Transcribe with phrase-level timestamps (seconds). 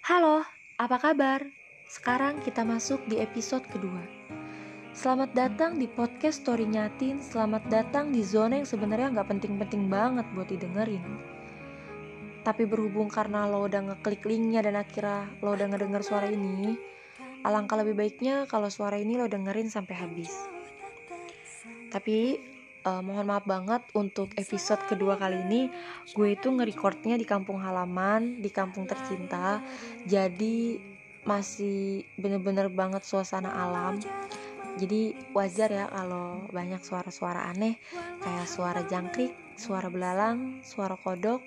[0.00, 0.40] Halo,
[0.80, 1.44] apa kabar?
[1.84, 4.00] Sekarang kita masuk di episode kedua.
[4.96, 7.20] Selamat datang di podcast Story Nyatin.
[7.20, 11.04] Selamat datang di zona yang sebenarnya nggak penting-penting banget buat didengerin.
[12.40, 16.80] Tapi berhubung karena lo udah ngeklik linknya dan akhirnya lo udah ngedenger suara ini,
[17.44, 20.32] alangkah lebih baiknya kalau suara ini lo dengerin sampai habis.
[21.92, 22.40] Tapi
[22.84, 25.62] uh, mohon maaf banget untuk episode kedua kali ini.
[26.12, 29.60] Gue itu ngerekordnya di kampung halaman di kampung tercinta.
[30.08, 30.80] Jadi
[31.24, 34.00] masih bener-bener banget suasana alam.
[34.78, 37.76] Jadi wajar ya kalau banyak suara-suara aneh.
[38.22, 41.44] Kayak suara jangkrik suara belalang suara kodok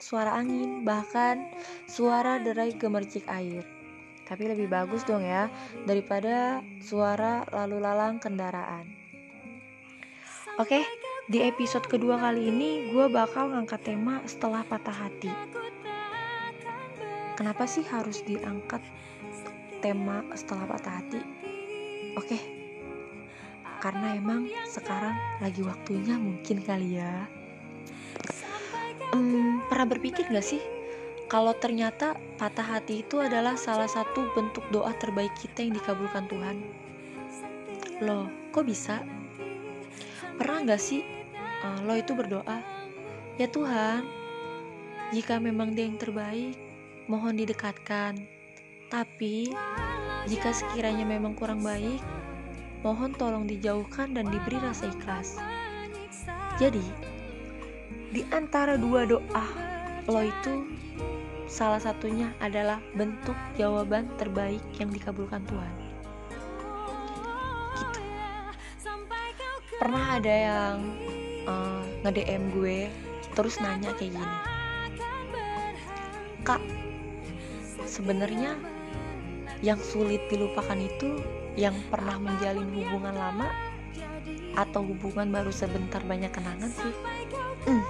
[0.00, 1.44] suara angin bahkan
[1.84, 3.68] suara derai gemercik air.
[4.24, 5.50] Tapi lebih bagus dong ya
[5.84, 8.99] daripada suara lalu lalang kendaraan
[10.60, 10.84] Oke,
[11.24, 15.32] di episode kedua kali ini gue bakal ngangkat tema setelah patah hati.
[17.32, 18.84] Kenapa sih harus diangkat
[19.80, 21.16] tema setelah patah hati?
[22.12, 22.36] Oke,
[23.80, 27.24] karena emang sekarang lagi waktunya mungkin kali ya.
[29.16, 30.60] Hmm, pernah berpikir gak sih
[31.32, 36.60] kalau ternyata patah hati itu adalah salah satu bentuk doa terbaik kita yang dikabulkan Tuhan?
[38.04, 39.00] Loh, kok bisa?
[40.40, 41.04] Pernah gak sih
[41.60, 42.64] uh, lo itu berdoa,
[43.36, 44.08] ya Tuhan,
[45.12, 46.56] jika memang dia yang terbaik,
[47.12, 48.16] mohon didekatkan.
[48.88, 49.52] Tapi
[50.24, 52.00] jika sekiranya memang kurang baik,
[52.80, 55.36] mohon tolong dijauhkan dan diberi rasa ikhlas.
[56.56, 56.88] Jadi,
[58.08, 59.46] di antara dua doa
[60.08, 60.64] lo itu
[61.52, 65.89] salah satunya adalah bentuk jawaban terbaik yang dikabulkan Tuhan.
[69.80, 70.76] Pernah ada yang
[71.48, 72.78] uh, eh, nge-DM gue
[73.32, 74.36] terus nanya kayak gini
[76.44, 76.60] kak
[77.88, 78.60] sebenarnya
[79.64, 81.16] yang sulit dilupakan itu
[81.56, 83.48] yang pernah menjalin hubungan lama
[84.60, 86.94] atau hubungan baru sebentar banyak kenangan sih
[87.64, 87.84] mm.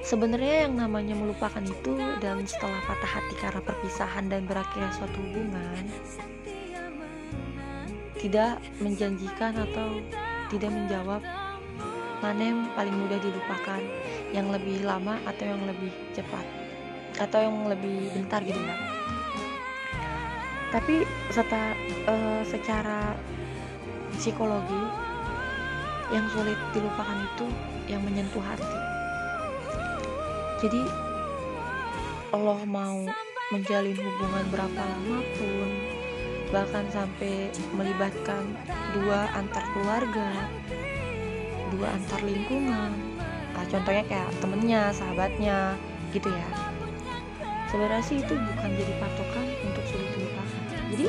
[0.00, 5.84] sebenarnya yang namanya melupakan itu dan setelah patah hati karena perpisahan dan berakhirnya suatu hubungan
[8.24, 10.00] tidak menjanjikan atau
[10.48, 11.20] tidak menjawab
[12.24, 13.84] mana yang paling mudah dilupakan,
[14.32, 16.40] yang lebih lama atau yang lebih cepat,
[17.20, 18.76] atau yang lebih bentar gitu ya.
[20.72, 21.76] Tapi serta
[22.08, 23.12] uh, secara
[24.16, 24.82] psikologi
[26.08, 27.46] yang sulit dilupakan itu
[27.92, 28.78] yang menyentuh hati.
[30.64, 30.80] Jadi
[32.32, 33.04] Allah mau
[33.52, 35.93] menjalin hubungan berapa lama pun
[36.52, 38.44] bahkan sampai melibatkan
[38.96, 40.28] dua antar keluarga
[41.74, 42.92] dua antar lingkungan.
[43.54, 45.74] Nah, contohnya kayak temennya sahabatnya
[46.14, 46.48] gitu ya.
[47.70, 50.62] Sebenarnya sih itu bukan jadi patokan untuk sulit dilupakan.
[50.94, 51.06] Jadi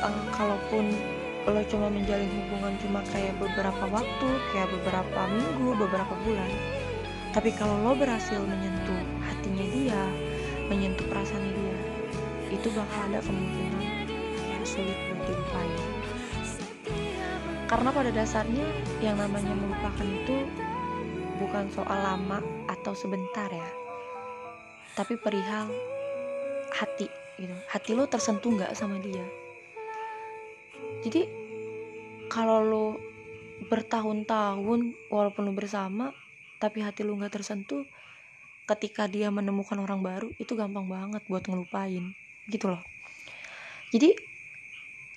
[0.00, 0.84] uh, kalaupun
[1.46, 6.50] lo cuma menjalin hubungan cuma kayak beberapa waktu kayak beberapa minggu beberapa bulan
[7.30, 10.02] tapi kalau lo berhasil menyentuh hatinya dia
[10.66, 11.78] menyentuh perasaannya dia
[12.50, 13.95] itu bakal ada kemungkinan
[14.76, 15.82] sulit dilupain
[17.66, 18.66] karena pada dasarnya
[19.00, 20.44] yang namanya melupakan itu
[21.40, 23.86] bukan soal lama atau sebentar ya
[24.96, 25.68] tapi perihal
[26.72, 27.52] hati gitu.
[27.68, 29.24] Hati lo tersentuh nggak sama dia.
[31.04, 31.28] Jadi
[32.32, 32.86] kalau lo
[33.68, 36.16] bertahun-tahun walaupun lo bersama
[36.56, 37.84] tapi hati lo nggak tersentuh
[38.66, 42.16] ketika dia menemukan orang baru itu gampang banget buat ngelupain
[42.48, 42.82] gitu loh.
[43.92, 44.16] Jadi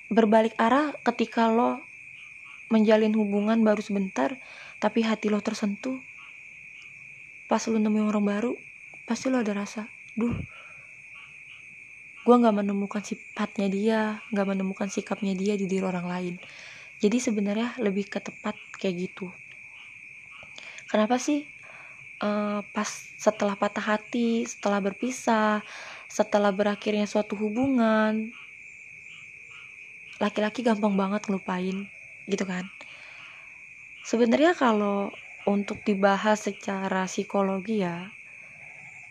[0.10, 1.82] berbalik arah ketika lo
[2.70, 4.38] menjalin hubungan baru sebentar
[4.82, 5.98] tapi hati lo tersentuh.
[7.50, 8.54] Pas lo nemuin orang baru
[9.10, 10.34] pasti lo ada rasa duh
[12.20, 14.00] gue nggak menemukan sifatnya dia
[14.30, 16.36] nggak menemukan sikapnya dia di diri orang lain.
[17.02, 19.34] Jadi sebenarnya lebih ke tepat kayak gitu.
[20.92, 21.50] Kenapa sih?
[22.20, 25.64] Uh, pas setelah patah hati setelah berpisah
[26.12, 28.36] setelah berakhirnya suatu hubungan
[30.20, 31.88] laki-laki gampang banget ngelupain
[32.28, 32.68] gitu kan.
[34.04, 35.16] Sebenarnya kalau
[35.48, 38.12] untuk dibahas secara psikologi ya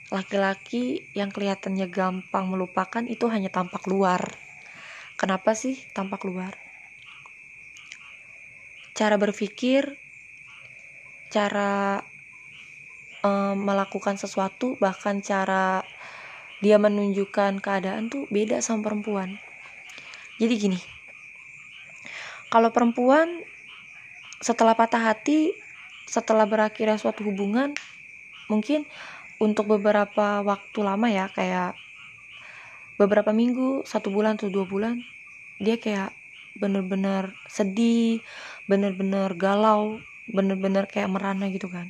[0.08, 4.20] laki-laki yang kelihatannya gampang melupakan itu hanya tampak luar.
[5.20, 6.56] Kenapa sih tampak luar?
[8.96, 9.96] Cara berpikir
[11.28, 12.00] cara
[13.20, 15.84] um, melakukan sesuatu bahkan cara
[16.64, 19.37] dia menunjukkan keadaan tuh beda sama perempuan.
[20.40, 20.97] Jadi gini
[22.48, 23.44] kalau perempuan
[24.40, 25.52] setelah patah hati
[26.08, 27.76] setelah berakhirnya suatu hubungan
[28.48, 28.88] mungkin
[29.38, 31.76] untuk beberapa waktu lama ya kayak
[32.98, 34.98] beberapa minggu satu bulan atau dua bulan
[35.62, 36.10] dia kayak
[36.58, 38.18] bener-bener sedih
[38.66, 41.88] bener-bener galau bener-bener kayak merana gitu kan.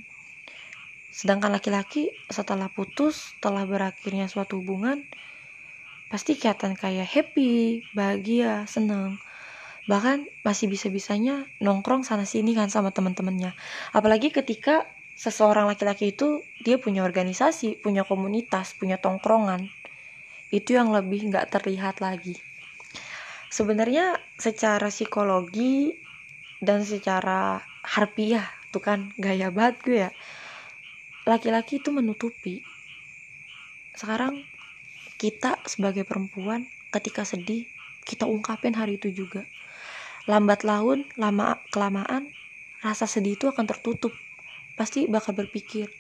[1.10, 5.02] Sedangkan laki-laki setelah putus setelah berakhirnya suatu hubungan
[6.08, 9.18] pasti kelihatan kayak happy bahagia seneng
[9.88, 13.56] bahkan masih bisa-bisanya nongkrong sana sini kan sama teman-temannya.
[13.96, 14.84] Apalagi ketika
[15.16, 19.72] seseorang laki-laki itu dia punya organisasi punya komunitas punya tongkrongan.
[20.52, 22.36] Itu yang lebih nggak terlihat lagi.
[23.48, 25.96] Sebenarnya secara psikologi
[26.60, 30.10] dan secara harfiah tuh kan gaya banget gue ya
[31.24, 32.60] laki-laki itu menutupi.
[33.96, 34.44] Sekarang
[35.16, 37.64] kita sebagai perempuan ketika sedih
[38.04, 39.48] kita ungkapin hari itu juga
[40.28, 42.28] lambat laun lama kelamaan
[42.84, 44.12] rasa sedih itu akan tertutup.
[44.76, 45.90] Pasti bakal berpikir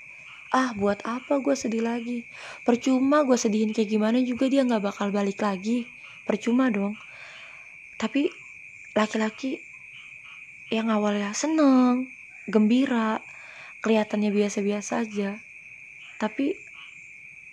[0.52, 2.28] ah buat apa gue sedih lagi?
[2.62, 5.88] Percuma gue sedihin kayak gimana juga dia nggak bakal balik lagi.
[6.28, 6.94] Percuma dong.
[7.96, 8.28] Tapi
[8.94, 9.58] laki-laki
[10.68, 12.12] yang awalnya seneng
[12.44, 13.24] gembira
[13.80, 15.40] kelihatannya biasa-biasa aja
[16.18, 16.52] tapi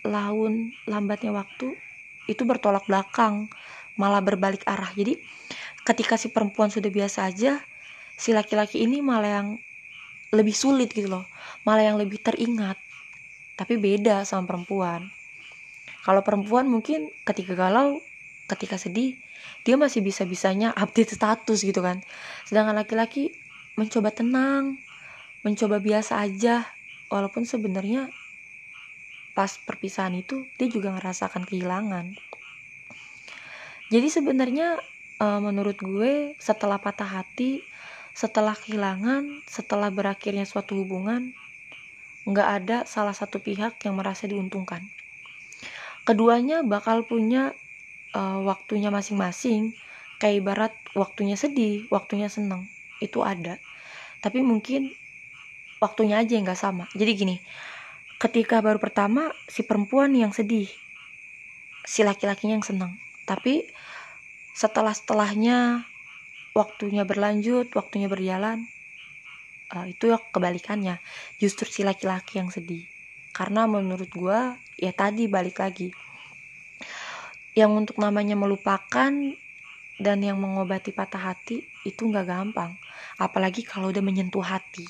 [0.03, 1.77] laun lambatnya waktu
[2.25, 3.47] itu bertolak belakang
[3.95, 4.89] malah berbalik arah.
[4.91, 5.15] Jadi
[5.85, 7.61] ketika si perempuan sudah biasa aja
[8.17, 9.47] si laki-laki ini malah yang
[10.33, 11.25] lebih sulit gitu loh.
[11.63, 12.75] Malah yang lebih teringat.
[13.55, 15.07] Tapi beda sama perempuan.
[16.03, 18.03] Kalau perempuan mungkin ketika galau
[18.45, 19.17] ketika sedih
[19.65, 22.01] dia masih bisa-bisanya update status gitu kan.
[22.45, 23.31] Sedangkan laki-laki
[23.79, 24.81] mencoba tenang
[25.45, 26.65] mencoba biasa aja.
[27.13, 28.09] Walaupun sebenarnya
[29.37, 32.17] pas perpisahan itu dia juga ngerasakan kehilangan.
[33.93, 34.81] Jadi sebenarnya
[35.25, 37.65] uh, menurut gue setelah patah hati
[38.15, 41.33] setelah kehilangan setelah berakhirnya suatu hubungan
[42.25, 44.81] nggak ada salah satu pihak yang merasa diuntungkan.
[46.05, 47.53] Keduanya bakal punya
[48.17, 49.77] uh, waktunya masing-masing,
[50.17, 52.65] kayak ibarat waktunya sedih, waktunya seneng,
[52.97, 53.61] itu ada.
[54.25, 54.89] Tapi mungkin
[55.77, 56.89] waktunya aja yang nggak sama.
[56.97, 57.37] Jadi gini,
[58.17, 60.69] ketika baru pertama si perempuan yang sedih,
[61.85, 62.97] si laki-lakinya yang seneng.
[63.29, 63.69] Tapi
[64.55, 65.83] setelah setelahnya
[66.55, 68.63] waktunya berlanjut, waktunya berjalan,
[69.75, 71.03] uh, itu ya kebalikannya.
[71.43, 72.87] Justru si laki-laki yang sedih.
[73.35, 74.39] Karena menurut gue
[74.79, 75.91] ya tadi balik lagi.
[77.51, 79.11] Yang untuk namanya melupakan
[79.99, 82.79] dan yang mengobati patah hati itu nggak gampang.
[83.19, 84.87] Apalagi kalau udah menyentuh hati.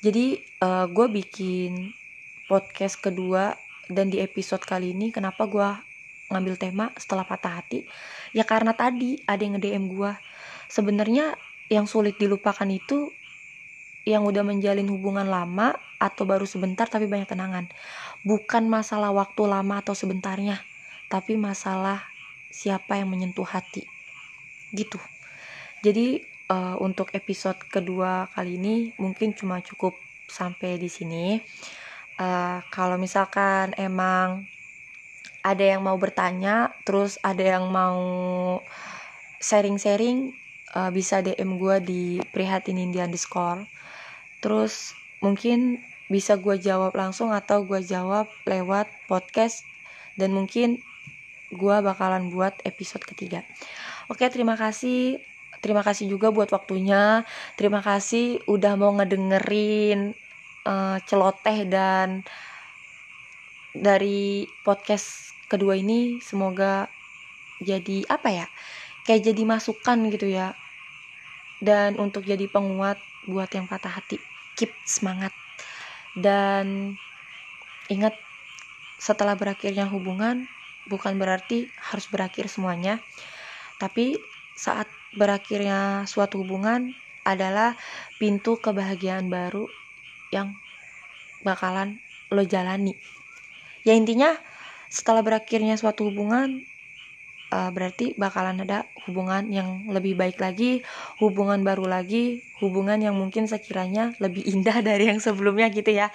[0.00, 1.90] Jadi uh, gue bikin
[2.46, 3.58] podcast kedua
[3.90, 5.90] dan di episode kali ini kenapa gue
[6.30, 7.84] ngambil tema setelah patah hati
[8.36, 10.12] ya karena tadi ada yang nge-DM gue
[10.70, 11.34] sebenarnya
[11.70, 13.10] yang sulit dilupakan itu
[14.08, 17.68] yang udah menjalin hubungan lama atau baru sebentar tapi banyak kenangan.
[18.24, 20.62] Bukan masalah waktu lama atau sebentarnya,
[21.12, 22.00] tapi masalah
[22.48, 23.84] siapa yang menyentuh hati.
[24.72, 24.96] Gitu.
[25.84, 29.92] Jadi uh, untuk episode kedua kali ini mungkin cuma cukup
[30.26, 31.38] sampai di sini.
[32.20, 34.44] Uh, kalau misalkan emang
[35.40, 38.00] ada yang mau bertanya, terus ada yang mau
[39.40, 40.36] sharing-sharing,
[40.76, 43.64] uh, bisa DM gue di prihatin Indian underscore.
[44.44, 44.92] Terus
[45.24, 49.62] mungkin bisa gue jawab langsung atau gue jawab lewat podcast
[50.18, 50.82] dan mungkin
[51.54, 53.46] gue bakalan buat episode ketiga.
[54.10, 55.22] Oke terima kasih.
[55.60, 57.28] Terima kasih juga buat waktunya.
[57.54, 60.16] Terima kasih udah mau ngedengerin
[60.64, 62.24] uh, celoteh dan
[63.74, 66.90] dari podcast kedua ini semoga
[67.62, 68.46] jadi apa ya?
[69.06, 70.54] Kayak jadi masukan gitu ya.
[71.60, 72.96] Dan untuk jadi penguat
[73.28, 74.16] buat yang patah hati
[74.56, 75.30] keep semangat.
[76.16, 76.96] Dan
[77.92, 78.16] ingat
[79.00, 80.48] setelah berakhirnya hubungan
[80.88, 82.98] bukan berarti harus berakhir semuanya.
[83.78, 84.18] Tapi
[84.58, 86.92] saat berakhirnya suatu hubungan
[87.24, 87.76] adalah
[88.16, 89.68] pintu kebahagiaan baru
[90.32, 90.56] yang
[91.44, 92.00] bakalan
[92.30, 92.94] lo jalani
[93.86, 94.36] ya intinya
[94.90, 96.66] setelah berakhirnya suatu hubungan
[97.50, 100.80] uh, berarti bakalan ada hubungan yang lebih baik lagi,
[101.18, 106.08] hubungan baru lagi, hubungan yang mungkin sekiranya lebih indah dari yang sebelumnya gitu ya.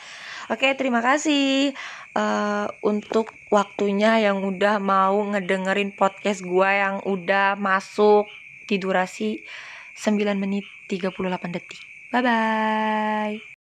[0.50, 1.75] Oke, terima kasih
[2.15, 8.29] uh, untuk waktunya yang udah mau ngedengerin podcast gue yang udah masuk
[8.65, 9.41] di durasi
[9.98, 11.81] 9 menit 38 detik.
[12.13, 13.54] Bye bye.